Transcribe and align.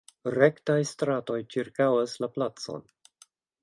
Rektaj 0.35 0.77
stratoj 0.93 1.37
ĉirkaŭas 1.57 2.19
la 2.25 2.35
placon. 2.39 2.87